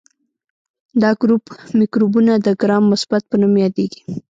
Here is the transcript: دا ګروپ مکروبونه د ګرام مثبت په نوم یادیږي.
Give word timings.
دا 1.01 1.09
ګروپ 1.21 1.43
مکروبونه 1.79 2.33
د 2.37 2.47
ګرام 2.61 2.83
مثبت 2.93 3.21
په 3.27 3.35
نوم 3.41 3.53
یادیږي. 3.63 4.01